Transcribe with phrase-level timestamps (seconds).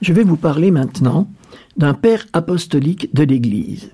[0.00, 1.28] Je vais vous parler maintenant
[1.76, 3.90] d'un père apostolique de l'Église.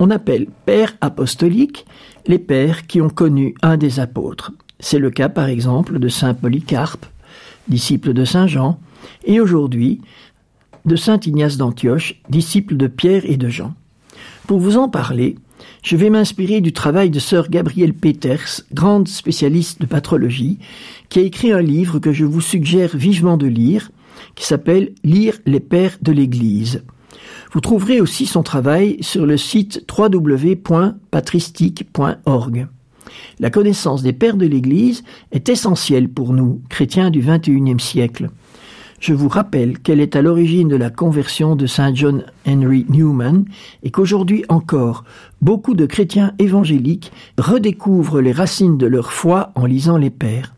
[0.00, 1.86] On appelle père apostolique
[2.26, 4.52] les pères qui ont connu un des apôtres.
[4.80, 7.06] C'est le cas par exemple de saint Polycarpe,
[7.68, 8.80] disciple de saint Jean,
[9.24, 10.00] et aujourd'hui
[10.86, 13.74] de saint Ignace d'Antioche, disciple de Pierre et de Jean.
[14.48, 15.36] Pour vous en parler,
[15.82, 20.58] je vais m'inspirer du travail de sœur Gabrielle Peters, grande spécialiste de patrologie,
[21.08, 23.90] qui a écrit un livre que je vous suggère vivement de lire,
[24.34, 26.82] qui s'appelle Lire les pères de l'Église.
[27.52, 32.66] Vous trouverez aussi son travail sur le site www.patristique.org.
[33.40, 38.30] La connaissance des pères de l'Église est essentielle pour nous, chrétiens du XXIe siècle.
[39.00, 43.44] Je vous rappelle qu'elle est à l'origine de la conversion de Saint John Henry Newman
[43.84, 45.04] et qu'aujourd'hui encore,
[45.40, 50.54] beaucoup de chrétiens évangéliques redécouvrent les racines de leur foi en lisant les pères.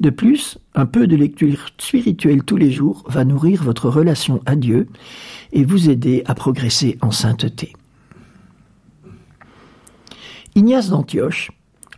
[0.00, 4.54] De plus, un peu de lecture spirituelle tous les jours va nourrir votre relation à
[4.54, 4.86] Dieu
[5.52, 7.72] et vous aider à progresser en sainteté.
[10.54, 11.50] Ignace d'Antioche,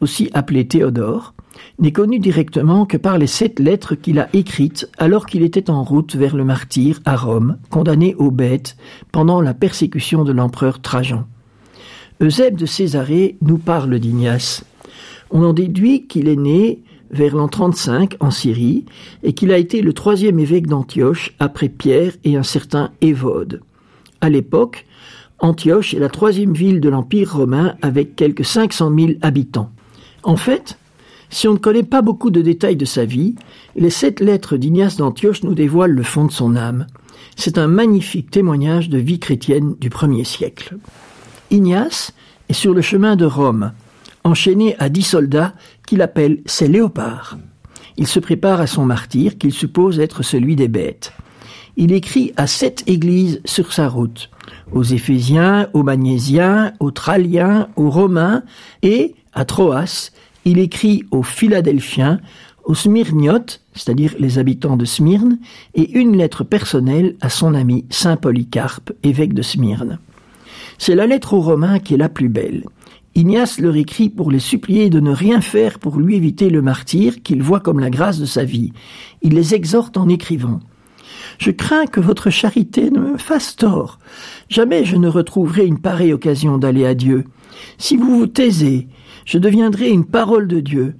[0.00, 1.34] aussi appelé Théodore,
[1.78, 5.82] n'est connu directement que par les sept lettres qu'il a écrites alors qu'il était en
[5.82, 8.76] route vers le martyr à Rome, condamné aux bêtes
[9.12, 11.26] pendant la persécution de l'empereur Trajan.
[12.20, 14.64] Eusèbe de Césarée nous parle d'Ignace.
[15.30, 18.84] On en déduit qu'il est né vers l'an 35 en Syrie
[19.22, 23.62] et qu'il a été le troisième évêque d'Antioche après Pierre et un certain Évode.
[24.20, 24.86] À l'époque,
[25.38, 29.70] Antioche est la troisième ville de l'Empire romain avec quelques 500 000 habitants.
[30.24, 30.78] En fait,
[31.30, 33.34] si on ne connaît pas beaucoup de détails de sa vie,
[33.76, 36.86] les sept lettres d'Ignace d'Antioche nous dévoilent le fond de son âme.
[37.36, 40.76] C'est un magnifique témoignage de vie chrétienne du premier siècle.
[41.50, 42.14] Ignace
[42.48, 43.72] est sur le chemin de Rome,
[44.24, 45.54] enchaîné à dix soldats
[45.86, 47.36] qu'il appelle ses léopards.
[47.96, 51.12] Il se prépare à son martyr qu'il suppose être celui des bêtes.
[51.76, 54.30] Il écrit à sept églises sur sa route,
[54.72, 58.42] aux Éphésiens, aux Magnésiens, aux Tralliens, aux Romains
[58.82, 60.10] et, à Troas,
[60.44, 62.20] il écrit aux Philadelphiens,
[62.64, 65.38] aux Smyrniotes, c'est-à-dire les habitants de Smyrne,
[65.74, 69.98] et une lettre personnelle à son ami Saint Polycarpe, évêque de Smyrne.
[70.78, 72.64] C'est la lettre aux Romains qui est la plus belle.
[73.14, 77.22] Ignace leur écrit pour les supplier de ne rien faire pour lui éviter le martyr
[77.22, 78.72] qu'il voit comme la grâce de sa vie.
[79.22, 80.60] Il les exhorte en écrivant
[81.38, 83.98] Je crains que votre charité ne me fasse tort.
[84.48, 87.24] Jamais je ne retrouverai une pareille occasion d'aller à Dieu.
[87.78, 88.88] Si vous vous taisez,
[89.24, 90.96] je deviendrai une parole de Dieu.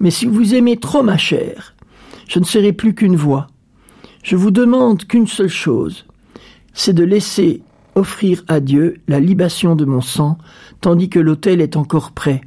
[0.00, 1.74] Mais si vous aimez trop ma chair,
[2.28, 3.48] je ne serai plus qu'une voix.
[4.22, 6.06] Je vous demande qu'une seule chose,
[6.74, 7.62] c'est de laisser
[7.94, 10.38] offrir à Dieu la libation de mon sang,
[10.80, 12.40] tandis que l'autel est encore prêt.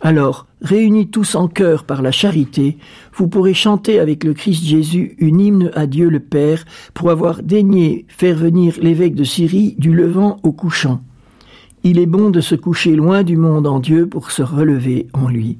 [0.00, 2.76] Alors, réunis tous en cœur par la charité,
[3.14, 7.42] vous pourrez chanter avec le Christ Jésus une hymne à Dieu le Père pour avoir
[7.42, 11.00] daigné faire venir l'évêque de Syrie du levant au couchant.
[11.84, 15.28] Il est bon de se coucher loin du monde en Dieu pour se relever en
[15.28, 15.58] lui.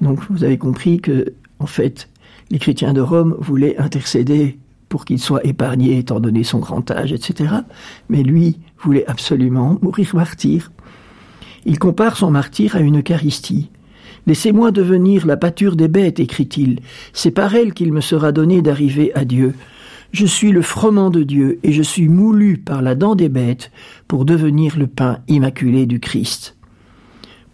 [0.00, 2.08] Donc vous avez compris que, en fait,
[2.50, 4.58] les chrétiens de Rome voulaient intercéder
[4.88, 7.54] pour qu'il soit épargné étant donné son grand âge, etc.
[8.08, 10.70] Mais lui voulait absolument mourir martyr.
[11.68, 13.70] Il compare son martyr à une Eucharistie.
[14.28, 16.78] Laissez-moi devenir la pâture des bêtes, écrit-il.
[17.12, 19.52] C'est par elle qu'il me sera donné d'arriver à Dieu.
[20.12, 23.72] Je suis le froment de Dieu et je suis moulu par la dent des bêtes
[24.06, 26.56] pour devenir le pain immaculé du Christ.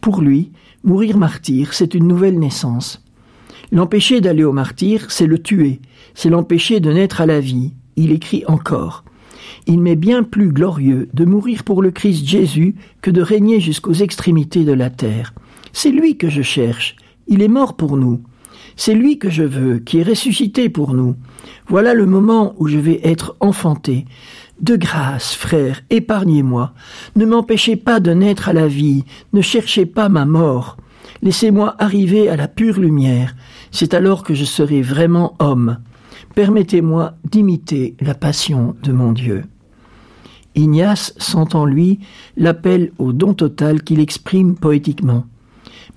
[0.02, 0.52] Pour lui,
[0.84, 3.02] mourir martyr, c'est une nouvelle naissance.
[3.70, 5.80] L'empêcher d'aller au martyr, c'est le tuer,
[6.12, 7.72] c'est l'empêcher de naître à la vie.
[7.96, 9.04] Il écrit encore.
[9.66, 13.92] Il m'est bien plus glorieux de mourir pour le Christ Jésus que de régner jusqu'aux
[13.92, 15.34] extrémités de la terre.
[15.72, 16.96] C'est lui que je cherche.
[17.28, 18.22] Il est mort pour nous.
[18.76, 21.16] C'est lui que je veux, qui est ressuscité pour nous.
[21.68, 24.06] Voilà le moment où je vais être enfanté.
[24.60, 26.72] De grâce, frère, épargnez-moi.
[27.16, 29.04] Ne m'empêchez pas de naître à la vie.
[29.32, 30.76] Ne cherchez pas ma mort.
[31.22, 33.34] Laissez-moi arriver à la pure lumière.
[33.70, 35.78] C'est alors que je serai vraiment homme.
[36.34, 39.44] Permettez-moi d'imiter la passion de mon Dieu.
[40.54, 42.00] Ignace sent en lui
[42.36, 45.24] l'appel au don total qu'il exprime poétiquement.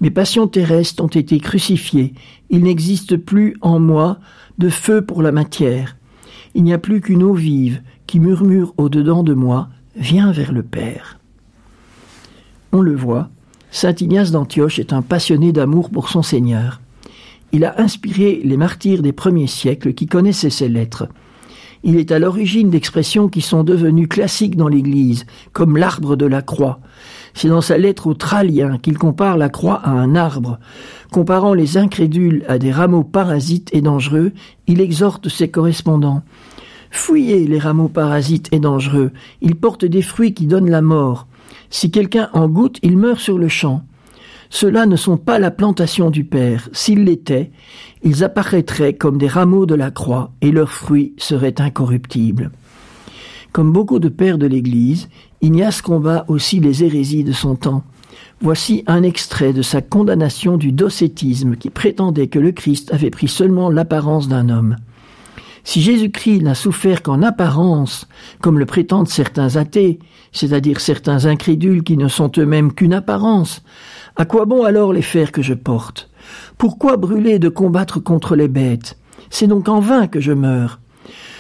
[0.02, 2.14] Mes passions terrestres ont été crucifiées.
[2.50, 4.20] Il n'existe plus en moi
[4.58, 5.98] de feu pour la matière.
[6.54, 10.64] Il n'y a plus qu'une eau vive qui murmure au-dedans de moi Viens vers le
[10.64, 11.20] Père.
[12.74, 13.30] On le voit,
[13.72, 16.82] saint Ignace d'Antioche est un passionné d'amour pour son Seigneur.
[17.56, 21.08] Il a inspiré les martyrs des premiers siècles qui connaissaient ses lettres.
[21.86, 26.42] Il est à l'origine d'expressions qui sont devenues classiques dans l'Église, comme l'arbre de la
[26.42, 26.82] croix.
[27.34, 30.60] C'est dans sa lettre aux Traliens qu'il compare la croix à un arbre.
[31.14, 34.34] Comparant les incrédules à des rameaux parasites et dangereux,
[34.68, 36.24] il exhorte ses correspondants.
[36.92, 39.12] Fouillez les rameaux parasites et dangereux,
[39.42, 41.26] ils portent des fruits qui donnent la mort.
[41.70, 43.82] Si quelqu'un en goûte, il meurt sur le champ.
[44.50, 46.70] Ceux-là ne sont pas la plantation du Père.
[46.72, 47.52] S'ils l'étaient,
[48.04, 52.52] ils apparaîtraient comme des rameaux de la croix et leurs fruits seraient incorruptibles.
[53.52, 55.10] Comme beaucoup de pères de l'Église,
[55.42, 57.84] Ignace combat aussi les hérésies de son temps.
[58.42, 63.28] Voici un extrait de sa condamnation du docétisme qui prétendait que le Christ avait pris
[63.28, 64.76] seulement l'apparence d'un homme.
[65.66, 68.08] Si Jésus-Christ n'a souffert qu'en apparence,
[68.40, 69.98] comme le prétendent certains athées,
[70.32, 73.64] c'est-à-dire certains incrédules qui ne sont eux-mêmes qu'une apparence,
[74.16, 76.10] à quoi bon alors les fers que je porte?
[76.60, 78.98] Pourquoi brûler de combattre contre les bêtes?
[79.32, 80.80] C'est donc en vain que je meurs.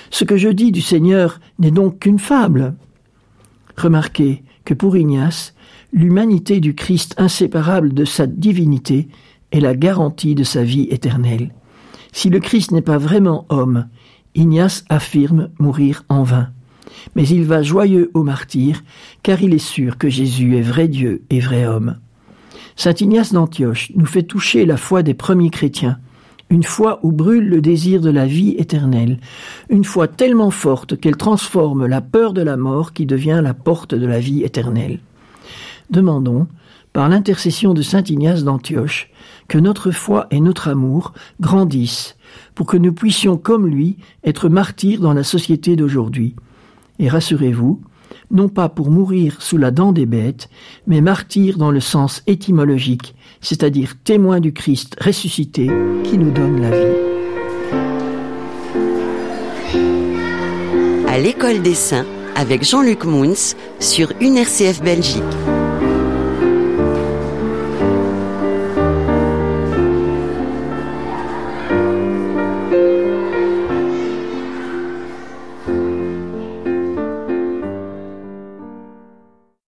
[0.09, 2.73] Ce que je dis du Seigneur n'est donc qu'une fable.
[3.77, 5.53] Remarquez que pour Ignace,
[5.93, 9.07] l'humanité du Christ inséparable de sa divinité
[9.51, 11.53] est la garantie de sa vie éternelle.
[12.11, 13.87] Si le Christ n'est pas vraiment homme,
[14.35, 16.49] Ignace affirme mourir en vain.
[17.15, 18.83] Mais il va joyeux au martyr,
[19.23, 21.97] car il est sûr que Jésus est vrai Dieu et vrai homme.
[22.75, 25.97] Saint Ignace d'Antioche nous fait toucher la foi des premiers chrétiens,
[26.49, 29.19] une foi où brûle le désir de la vie éternelle,
[29.69, 33.95] une foi tellement forte qu'elle transforme la peur de la mort qui devient la porte
[33.95, 34.99] de la vie éternelle.
[35.89, 36.47] Demandons,
[36.95, 39.09] par l'intercession de Saint Ignace d'Antioche,
[39.49, 41.11] que notre foi et notre amour
[41.41, 42.15] grandissent
[42.55, 46.37] pour que nous puissions, comme lui, être martyrs dans la société d'aujourd'hui.
[46.99, 47.81] Et rassurez-vous,
[48.31, 50.49] non pas pour mourir sous la dent des bêtes,
[50.87, 55.69] mais martyrs dans le sens étymologique, c'est-à-dire témoins du Christ ressuscité
[56.05, 56.95] qui nous donne la vie.
[61.09, 62.05] À l'école des saints
[62.35, 65.23] avec Jean-Luc Mouns sur UNRCF Belgique.